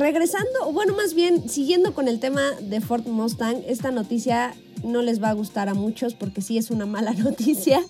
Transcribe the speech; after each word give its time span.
regresando, 0.00 0.72
bueno, 0.72 0.94
más 0.94 1.14
bien 1.14 1.48
siguiendo 1.48 1.94
con 1.94 2.08
el 2.08 2.18
tema 2.20 2.42
de 2.60 2.80
Ford 2.80 3.06
Mustang, 3.06 3.62
esta 3.68 3.90
noticia 3.90 4.54
no 4.82 5.02
les 5.02 5.22
va 5.22 5.28
a 5.28 5.34
gustar 5.34 5.68
a 5.68 5.74
muchos 5.74 6.14
porque 6.14 6.40
sí 6.40 6.56
es 6.56 6.70
una 6.70 6.86
mala 6.86 7.12
noticia. 7.24 7.82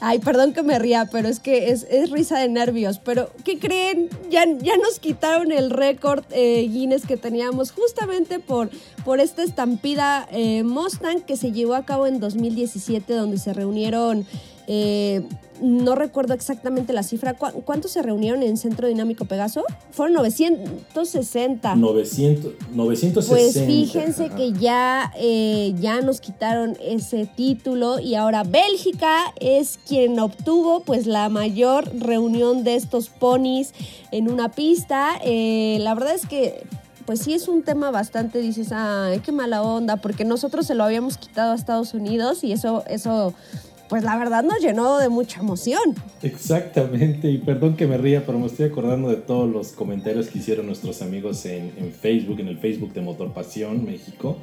Ay, 0.00 0.18
perdón 0.18 0.52
que 0.52 0.62
me 0.62 0.78
ría, 0.78 1.08
pero 1.10 1.28
es 1.28 1.40
que 1.40 1.70
es, 1.70 1.86
risa 2.10 2.38
de 2.38 2.48
nervios. 2.48 2.98
Pero, 2.98 3.30
¿qué 3.42 3.58
creen? 3.58 4.10
Ya, 4.30 4.44
ya 4.58 4.76
nos 4.76 5.00
quitaron 5.00 5.50
el 5.50 5.70
récord 5.70 6.24
eh, 6.30 6.68
Guinness 6.70 7.06
que 7.06 7.16
teníamos 7.16 7.72
justamente 7.72 8.38
por, 8.38 8.68
por 9.04 9.20
esta 9.20 9.42
estampida 9.42 10.28
eh, 10.30 10.62
Mustang 10.62 11.22
que 11.22 11.38
se 11.38 11.52
llevó 11.52 11.74
a 11.74 11.86
cabo 11.86 12.06
en 12.06 12.20
2017 12.20 13.14
donde 13.14 13.38
se 13.38 13.52
reunieron... 13.52 14.26
Eh, 14.66 15.22
no 15.60 15.94
recuerdo 15.94 16.34
exactamente 16.34 16.92
la 16.92 17.02
cifra. 17.02 17.34
¿Cuántos 17.34 17.92
se 17.92 18.02
reunieron 18.02 18.42
en 18.42 18.56
Centro 18.56 18.88
Dinámico 18.88 19.24
Pegaso? 19.24 19.64
Fueron 19.90 20.14
960. 20.14 21.76
900, 21.76 22.52
960. 22.74 23.28
Pues 23.28 23.66
fíjense 23.66 24.28
que 24.30 24.52
ya, 24.52 25.12
eh, 25.16 25.74
ya 25.78 26.02
nos 26.02 26.20
quitaron 26.20 26.76
ese 26.82 27.26
título 27.26 27.98
y 28.00 28.14
ahora 28.16 28.42
Bélgica 28.42 29.32
es 29.40 29.78
quien 29.86 30.18
obtuvo 30.18 30.80
pues 30.80 31.06
la 31.06 31.28
mayor 31.28 31.90
reunión 31.98 32.64
de 32.64 32.74
estos 32.74 33.08
ponis 33.08 33.72
en 34.10 34.30
una 34.30 34.50
pista. 34.50 35.18
Eh, 35.24 35.78
la 35.80 35.94
verdad 35.94 36.14
es 36.14 36.26
que 36.26 36.64
pues 37.06 37.20
sí 37.20 37.32
es 37.32 37.46
un 37.46 37.62
tema 37.62 37.92
bastante, 37.92 38.40
dices, 38.40 38.72
ay, 38.72 39.20
qué 39.20 39.30
mala 39.30 39.62
onda, 39.62 39.96
porque 39.96 40.24
nosotros 40.24 40.66
se 40.66 40.74
lo 40.74 40.82
habíamos 40.82 41.16
quitado 41.16 41.52
a 41.52 41.54
Estados 41.54 41.94
Unidos 41.94 42.42
y 42.42 42.50
eso, 42.50 42.82
eso 42.88 43.32
pues 43.88 44.02
la 44.02 44.16
verdad 44.16 44.42
nos 44.42 44.60
llenó 44.60 44.98
de 44.98 45.08
mucha 45.08 45.40
emoción. 45.40 45.94
Exactamente, 46.22 47.30
y 47.30 47.38
perdón 47.38 47.76
que 47.76 47.86
me 47.86 47.98
ría, 47.98 48.24
pero 48.26 48.38
me 48.38 48.46
estoy 48.46 48.66
acordando 48.66 49.08
de 49.08 49.16
todos 49.16 49.48
los 49.50 49.72
comentarios 49.72 50.28
que 50.28 50.38
hicieron 50.38 50.66
nuestros 50.66 51.02
amigos 51.02 51.44
en, 51.46 51.72
Facebook, 51.92 52.40
en 52.40 52.48
el 52.48 52.58
Facebook 52.58 52.92
de 52.92 53.00
Motor 53.00 53.32
Pasión 53.32 53.84
México, 53.84 54.36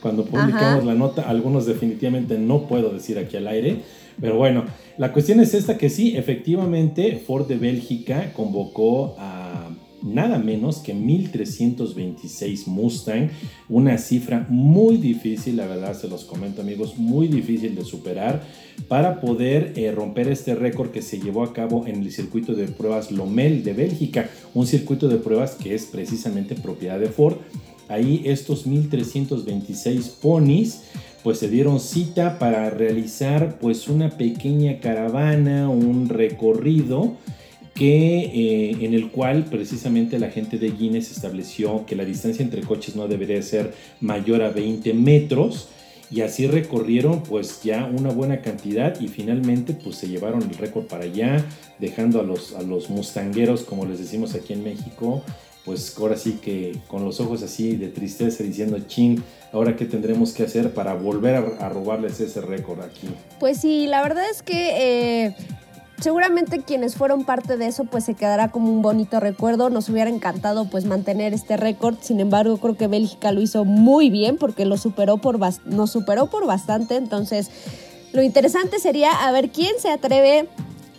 cuando 0.00 0.24
publicamos 0.24 0.84
la 0.84 0.94
nota, 0.94 1.22
algunos 1.22 1.66
definitivamente 1.66 2.38
no 2.38 2.68
puedo 2.68 2.90
decir 2.90 3.18
aquí 3.18 3.36
al 3.36 3.48
aire, 3.48 3.82
pero 4.20 4.36
bueno, 4.36 4.64
la 4.96 5.12
cuestión 5.12 5.40
es 5.40 5.54
esta 5.54 5.76
que 5.76 5.90
sí, 5.90 6.16
efectivamente 6.16 7.22
Ford 7.26 7.48
de 7.48 7.56
Bélgica 7.56 8.32
convocó 8.32 9.16
a 9.18 9.70
nada 10.04 10.38
menos 10.38 10.78
que 10.78 10.92
1326 10.92 12.68
Mustang, 12.68 13.30
una 13.68 13.96
cifra 13.98 14.46
muy 14.50 14.98
difícil, 14.98 15.56
la 15.56 15.66
verdad 15.66 15.98
se 15.98 16.08
los 16.08 16.24
comento 16.24 16.60
amigos, 16.60 16.98
muy 16.98 17.26
difícil 17.26 17.74
de 17.74 17.84
superar 17.84 18.42
para 18.86 19.20
poder 19.20 19.72
eh, 19.76 19.90
romper 19.90 20.28
este 20.28 20.54
récord 20.54 20.90
que 20.90 21.02
se 21.02 21.18
llevó 21.18 21.42
a 21.42 21.52
cabo 21.52 21.86
en 21.86 22.02
el 22.02 22.12
circuito 22.12 22.54
de 22.54 22.68
pruebas 22.68 23.10
Lomel 23.10 23.64
de 23.64 23.72
Bélgica, 23.72 24.28
un 24.52 24.66
circuito 24.66 25.08
de 25.08 25.16
pruebas 25.16 25.52
que 25.52 25.74
es 25.74 25.86
precisamente 25.86 26.54
propiedad 26.54 27.00
de 27.00 27.08
Ford. 27.08 27.38
Ahí 27.88 28.22
estos 28.24 28.66
1326 28.66 30.08
ponis 30.20 30.82
pues 31.22 31.38
se 31.38 31.48
dieron 31.48 31.80
cita 31.80 32.38
para 32.38 32.68
realizar 32.68 33.58
pues 33.58 33.88
una 33.88 34.10
pequeña 34.10 34.78
caravana, 34.80 35.70
un 35.70 36.10
recorrido 36.10 37.16
que, 37.74 38.18
eh, 38.18 38.76
en 38.80 38.94
el 38.94 39.10
cual 39.10 39.44
precisamente 39.46 40.18
la 40.18 40.30
gente 40.30 40.58
de 40.58 40.70
Guinness 40.70 41.10
estableció 41.10 41.84
que 41.86 41.96
la 41.96 42.04
distancia 42.04 42.44
entre 42.44 42.62
coches 42.62 42.94
no 42.94 43.08
debería 43.08 43.42
ser 43.42 43.74
mayor 44.00 44.42
a 44.42 44.50
20 44.50 44.94
metros 44.94 45.68
y 46.10 46.20
así 46.20 46.46
recorrieron 46.46 47.22
pues 47.24 47.62
ya 47.62 47.86
una 47.86 48.10
buena 48.10 48.40
cantidad 48.40 49.00
y 49.00 49.08
finalmente 49.08 49.72
pues 49.72 49.96
se 49.96 50.08
llevaron 50.08 50.42
el 50.42 50.56
récord 50.56 50.84
para 50.84 51.04
allá, 51.04 51.44
dejando 51.80 52.20
a 52.20 52.22
los, 52.22 52.54
a 52.54 52.62
los 52.62 52.90
mustangueros 52.90 53.62
como 53.62 53.84
les 53.86 53.98
decimos 53.98 54.34
aquí 54.36 54.52
en 54.52 54.62
México, 54.62 55.24
pues 55.64 55.96
ahora 55.98 56.16
sí 56.16 56.38
que 56.42 56.78
con 56.86 57.04
los 57.04 57.20
ojos 57.20 57.42
así 57.42 57.74
de 57.74 57.88
tristeza 57.88 58.44
diciendo 58.44 58.78
chin, 58.86 59.24
ahora 59.52 59.76
qué 59.76 59.86
tendremos 59.86 60.32
que 60.32 60.42
hacer 60.42 60.74
para 60.74 60.94
volver 60.94 61.36
a, 61.36 61.68
robarles 61.68 62.20
ese 62.20 62.40
récord 62.40 62.80
aquí. 62.82 63.08
Pues 63.40 63.58
sí, 63.58 63.86
la 63.86 64.02
verdad 64.02 64.24
es 64.30 64.42
que 64.42 65.24
eh, 65.26 65.36
seguramente 66.04 66.60
quienes 66.60 66.96
fueron 66.96 67.24
parte 67.24 67.56
de 67.56 67.66
eso 67.66 67.84
pues 67.84 68.04
se 68.04 68.12
quedará 68.12 68.50
como 68.50 68.70
un 68.70 68.82
bonito 68.82 69.20
recuerdo. 69.20 69.70
Nos 69.70 69.88
hubiera 69.88 70.10
encantado 70.10 70.68
pues 70.68 70.84
mantener 70.84 71.32
este 71.32 71.56
récord. 71.56 71.96
Sin 72.02 72.20
embargo, 72.20 72.58
creo 72.58 72.76
que 72.76 72.88
Bélgica 72.88 73.32
lo 73.32 73.40
hizo 73.40 73.64
muy 73.64 74.10
bien 74.10 74.36
porque 74.36 74.66
lo 74.66 74.76
superó 74.76 75.16
por 75.16 75.38
nos 75.64 75.90
superó 75.90 76.26
por 76.26 76.46
bastante. 76.46 76.96
Entonces, 76.96 77.50
lo 78.12 78.22
interesante 78.22 78.80
sería 78.80 79.12
a 79.12 79.32
ver 79.32 79.48
quién 79.48 79.72
se 79.78 79.88
atreve 79.88 80.46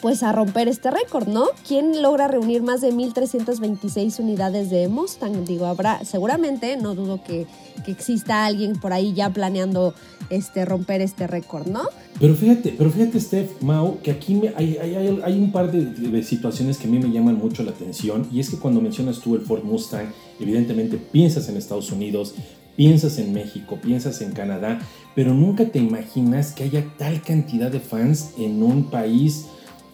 pues 0.00 0.22
a 0.22 0.32
romper 0.32 0.68
este 0.68 0.90
récord, 0.90 1.28
¿no? 1.28 1.46
¿Quién 1.66 2.02
logra 2.02 2.28
reunir 2.28 2.62
más 2.62 2.80
de 2.80 2.92
1326 2.92 4.18
unidades 4.18 4.70
de 4.70 4.88
Mustang? 4.88 5.44
Digo, 5.44 5.66
habrá 5.66 6.04
seguramente, 6.04 6.76
no 6.76 6.94
dudo 6.94 7.22
que, 7.22 7.46
exista 7.86 8.44
alguien 8.46 8.72
por 8.72 8.92
ahí 8.92 9.14
ya 9.14 9.30
planeando 9.30 9.94
este 10.28 10.64
romper 10.64 11.00
este 11.02 11.28
récord, 11.28 11.68
¿no? 11.68 11.82
Pero 12.18 12.34
fíjate, 12.34 12.74
pero 12.76 12.90
fíjate, 12.90 13.20
Steph, 13.20 13.62
Mau, 13.62 14.00
que 14.02 14.10
aquí 14.10 14.40
hay, 14.56 14.76
hay, 15.22 15.38
un 15.38 15.52
par 15.52 15.70
de, 15.70 15.84
de, 15.84 16.22
situaciones 16.24 16.78
que 16.78 16.88
a 16.88 16.90
mí 16.90 16.98
me 16.98 17.12
llaman 17.12 17.38
mucho 17.38 17.62
la 17.62 17.70
atención. 17.70 18.26
Y 18.32 18.40
es 18.40 18.50
que 18.50 18.56
cuando 18.56 18.80
mencionas 18.80 19.20
tú 19.20 19.36
el 19.36 19.42
Ford 19.42 19.62
Mustang, 19.62 20.12
evidentemente 20.40 20.96
piensas 20.96 21.48
en 21.48 21.56
Estados 21.56 21.92
Unidos, 21.92 22.34
piensas 22.76 23.18
en 23.18 23.32
México, 23.32 23.78
piensas 23.82 24.20
en 24.20 24.32
Canadá, 24.32 24.80
pero 25.14 25.32
nunca 25.34 25.66
te 25.66 25.78
imaginas 25.78 26.52
que 26.52 26.64
haya 26.64 26.84
tal 26.98 27.22
cantidad 27.22 27.70
de 27.70 27.80
fans 27.80 28.32
en 28.38 28.62
un 28.62 28.90
país 28.90 29.46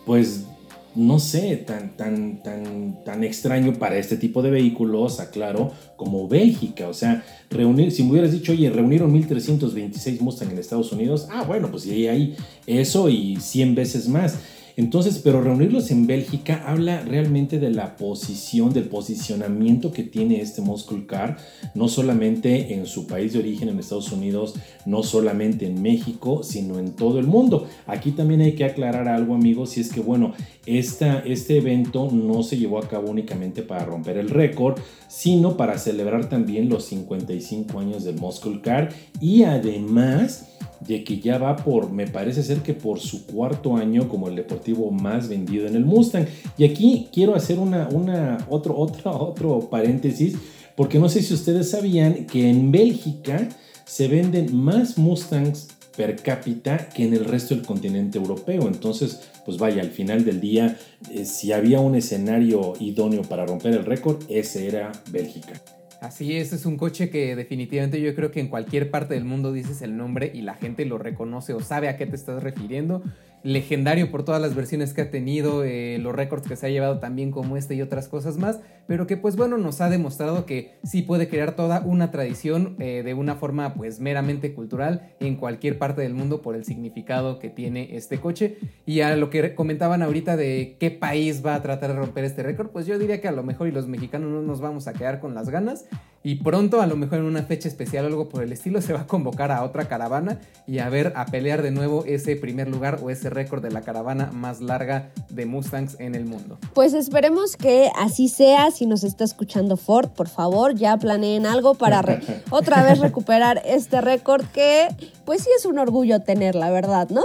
pues 0.06 0.46
no 0.94 1.18
sé, 1.18 1.56
tan, 1.56 1.96
tan, 1.96 2.42
tan, 2.42 3.02
tan 3.04 3.24
extraño 3.24 3.72
para 3.74 3.96
este 3.96 4.16
tipo 4.16 4.42
de 4.42 4.50
vehículos, 4.50 5.20
aclaro, 5.20 5.72
como 5.96 6.28
Bélgica. 6.28 6.88
O 6.88 6.94
sea, 6.94 7.24
reunir, 7.50 7.92
si 7.92 8.02
me 8.02 8.10
hubieras 8.12 8.32
dicho, 8.32 8.52
oye, 8.52 8.68
reunieron 8.68 9.10
1326 9.12 10.20
Mustang 10.20 10.50
en 10.50 10.58
Estados 10.58 10.92
Unidos, 10.92 11.28
ah, 11.30 11.44
bueno, 11.44 11.70
pues 11.70 11.86
ahí 11.86 12.06
hay 12.08 12.36
eso 12.66 13.08
y 13.08 13.36
100 13.36 13.74
veces 13.74 14.08
más. 14.08 14.38
Entonces, 14.76 15.20
pero 15.22 15.40
reunirlos 15.40 15.90
en 15.90 16.06
Bélgica 16.06 16.64
habla 16.66 17.02
realmente 17.02 17.58
de 17.58 17.70
la 17.70 17.96
posición, 17.96 18.72
del 18.72 18.84
posicionamiento 18.84 19.92
que 19.92 20.02
tiene 20.02 20.40
este 20.40 20.62
Muscle 20.62 21.06
Car, 21.06 21.36
no 21.74 21.88
solamente 21.88 22.74
en 22.74 22.86
su 22.86 23.06
país 23.06 23.32
de 23.32 23.40
origen, 23.40 23.68
en 23.68 23.78
Estados 23.78 24.12
Unidos, 24.12 24.54
no 24.86 25.02
solamente 25.02 25.66
en 25.66 25.82
México, 25.82 26.42
sino 26.42 26.78
en 26.78 26.92
todo 26.92 27.18
el 27.18 27.26
mundo. 27.26 27.66
Aquí 27.86 28.12
también 28.12 28.40
hay 28.40 28.52
que 28.52 28.64
aclarar 28.64 29.08
algo, 29.08 29.34
amigos, 29.34 29.76
y 29.76 29.80
es 29.80 29.92
que, 29.92 30.00
bueno, 30.00 30.32
esta, 30.66 31.20
este 31.20 31.58
evento 31.58 32.10
no 32.10 32.42
se 32.42 32.56
llevó 32.56 32.78
a 32.78 32.88
cabo 32.88 33.10
únicamente 33.10 33.62
para 33.62 33.84
romper 33.84 34.16
el 34.16 34.30
récord, 34.30 34.78
sino 35.08 35.56
para 35.56 35.78
celebrar 35.78 36.28
también 36.28 36.68
los 36.68 36.84
55 36.86 37.78
años 37.78 38.04
del 38.04 38.16
Muscle 38.16 38.60
Car 38.62 38.90
y 39.20 39.42
además 39.42 40.48
de 40.86 41.04
que 41.04 41.20
ya 41.20 41.38
va 41.38 41.56
por, 41.56 41.90
me 41.90 42.06
parece 42.06 42.42
ser 42.42 42.58
que 42.58 42.74
por 42.74 43.00
su 43.00 43.26
cuarto 43.26 43.76
año 43.76 44.08
como 44.08 44.28
el 44.28 44.36
deportivo 44.36 44.90
más 44.90 45.28
vendido 45.28 45.66
en 45.66 45.76
el 45.76 45.84
Mustang. 45.84 46.26
Y 46.58 46.64
aquí 46.64 47.08
quiero 47.12 47.34
hacer 47.34 47.58
una, 47.58 47.88
una, 47.88 48.38
otro, 48.48 48.76
otro, 48.76 49.10
otro 49.28 49.60
paréntesis, 49.70 50.36
porque 50.76 50.98
no 50.98 51.08
sé 51.08 51.22
si 51.22 51.34
ustedes 51.34 51.70
sabían 51.70 52.26
que 52.26 52.48
en 52.48 52.70
Bélgica 52.72 53.48
se 53.84 54.08
venden 54.08 54.56
más 54.56 54.98
Mustangs 54.98 55.68
per 55.96 56.16
cápita 56.16 56.88
que 56.88 57.04
en 57.04 57.12
el 57.12 57.24
resto 57.24 57.54
del 57.54 57.64
continente 57.64 58.18
europeo. 58.18 58.66
Entonces, 58.66 59.20
pues 59.44 59.58
vaya, 59.58 59.82
al 59.82 59.90
final 59.90 60.24
del 60.24 60.40
día, 60.40 60.78
eh, 61.10 61.24
si 61.24 61.52
había 61.52 61.80
un 61.80 61.94
escenario 61.94 62.72
idóneo 62.80 63.22
para 63.22 63.44
romper 63.46 63.74
el 63.74 63.84
récord, 63.84 64.22
ese 64.28 64.66
era 64.66 64.92
Bélgica. 65.10 65.60
Así 66.02 66.36
es, 66.36 66.52
es 66.52 66.66
un 66.66 66.76
coche 66.76 67.10
que 67.10 67.36
definitivamente 67.36 68.00
yo 68.00 68.12
creo 68.16 68.32
que 68.32 68.40
en 68.40 68.48
cualquier 68.48 68.90
parte 68.90 69.14
del 69.14 69.24
mundo 69.24 69.52
dices 69.52 69.82
el 69.82 69.96
nombre 69.96 70.32
y 70.34 70.42
la 70.42 70.54
gente 70.54 70.84
lo 70.84 70.98
reconoce 70.98 71.54
o 71.54 71.60
sabe 71.60 71.88
a 71.88 71.96
qué 71.96 72.06
te 72.06 72.16
estás 72.16 72.42
refiriendo 72.42 73.04
legendario 73.42 74.10
por 74.10 74.24
todas 74.24 74.40
las 74.40 74.54
versiones 74.54 74.94
que 74.94 75.02
ha 75.02 75.10
tenido, 75.10 75.64
eh, 75.64 75.98
los 76.00 76.14
récords 76.14 76.46
que 76.46 76.56
se 76.56 76.66
ha 76.66 76.70
llevado 76.70 76.98
también 76.98 77.30
como 77.30 77.56
este 77.56 77.74
y 77.74 77.82
otras 77.82 78.08
cosas 78.08 78.38
más, 78.38 78.60
pero 78.86 79.06
que 79.06 79.16
pues 79.16 79.36
bueno 79.36 79.58
nos 79.58 79.80
ha 79.80 79.88
demostrado 79.88 80.46
que 80.46 80.78
sí 80.84 81.02
puede 81.02 81.28
crear 81.28 81.56
toda 81.56 81.82
una 81.84 82.10
tradición 82.10 82.76
eh, 82.78 83.02
de 83.04 83.14
una 83.14 83.34
forma 83.34 83.74
pues 83.74 84.00
meramente 84.00 84.54
cultural 84.54 85.14
en 85.20 85.36
cualquier 85.36 85.78
parte 85.78 86.02
del 86.02 86.14
mundo 86.14 86.42
por 86.42 86.54
el 86.54 86.64
significado 86.64 87.38
que 87.38 87.50
tiene 87.50 87.96
este 87.96 88.18
coche. 88.18 88.58
Y 88.86 89.00
a 89.00 89.16
lo 89.16 89.30
que 89.30 89.54
comentaban 89.54 90.02
ahorita 90.02 90.36
de 90.36 90.76
qué 90.78 90.90
país 90.90 91.44
va 91.44 91.54
a 91.54 91.62
tratar 91.62 91.92
de 91.92 91.98
romper 91.98 92.24
este 92.24 92.42
récord, 92.42 92.70
pues 92.70 92.86
yo 92.86 92.98
diría 92.98 93.20
que 93.20 93.28
a 93.28 93.32
lo 93.32 93.42
mejor 93.42 93.68
y 93.68 93.72
los 93.72 93.88
mexicanos 93.88 94.30
no 94.30 94.42
nos 94.42 94.60
vamos 94.60 94.86
a 94.86 94.92
quedar 94.92 95.20
con 95.20 95.34
las 95.34 95.48
ganas 95.48 95.86
y 96.24 96.36
pronto 96.36 96.80
a 96.80 96.86
lo 96.86 96.96
mejor 96.96 97.18
en 97.18 97.24
una 97.24 97.42
fecha 97.42 97.68
especial 97.68 98.04
o 98.04 98.08
algo 98.08 98.28
por 98.28 98.42
el 98.42 98.52
estilo 98.52 98.80
se 98.80 98.92
va 98.92 99.00
a 99.00 99.06
convocar 99.06 99.50
a 99.50 99.64
otra 99.64 99.88
caravana 99.88 100.38
y 100.66 100.78
a 100.78 100.88
ver 100.88 101.12
a 101.16 101.26
pelear 101.26 101.62
de 101.62 101.70
nuevo 101.70 102.04
ese 102.04 102.36
primer 102.36 102.68
lugar 102.68 103.00
o 103.02 103.10
ese 103.10 103.30
récord 103.30 103.62
de 103.62 103.70
la 103.70 103.82
caravana 103.82 104.30
más 104.32 104.60
larga 104.60 105.10
de 105.30 105.46
Mustangs 105.46 105.98
en 105.98 106.14
el 106.14 106.24
mundo. 106.24 106.58
Pues 106.74 106.94
esperemos 106.94 107.56
que 107.56 107.90
así 107.96 108.28
sea. 108.28 108.70
Si 108.70 108.86
nos 108.86 109.04
está 109.04 109.24
escuchando 109.24 109.76
Ford, 109.76 110.10
por 110.10 110.28
favor, 110.28 110.74
ya 110.74 110.96
planeen 110.96 111.46
algo 111.46 111.74
para 111.74 112.02
otra 112.50 112.82
vez 112.82 113.00
recuperar 113.00 113.62
este 113.64 114.00
récord 114.00 114.44
que 114.46 114.88
pues 115.24 115.42
sí 115.42 115.50
es 115.56 115.64
un 115.66 115.78
orgullo 115.78 116.20
tener, 116.20 116.54
la 116.54 116.70
verdad, 116.70 117.08
¿no? 117.10 117.22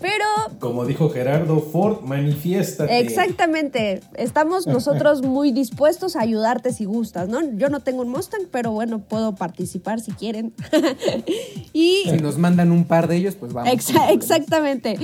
Pero 0.00 0.24
Como 0.60 0.84
dijo 0.86 1.10
Gerardo 1.10 1.60
Ford, 1.60 2.02
manifiéstate. 2.02 2.98
Exactamente. 3.00 4.00
Estamos 4.14 4.66
nosotros 4.76 5.22
muy 5.22 5.50
dispuestos 5.52 6.16
a 6.16 6.20
ayudarte 6.20 6.72
si 6.72 6.84
gustas, 6.84 7.28
¿no? 7.28 7.40
Yo 7.56 7.68
no 7.68 7.80
tengo 7.80 8.02
un 8.02 8.08
Mustang, 8.08 8.42
pero 8.50 8.70
bueno, 8.72 9.00
puedo 9.00 9.34
participar 9.34 10.00
si 10.00 10.12
quieren. 10.12 10.54
y 11.72 12.02
Si 12.04 12.16
nos 12.18 12.38
mandan 12.38 12.70
un 12.72 12.84
par 12.84 13.08
de 13.08 13.16
ellos, 13.16 13.34
pues 13.34 13.52
vamos. 13.52 13.72
Exa- 13.72 14.10
exactamente. 14.12 14.98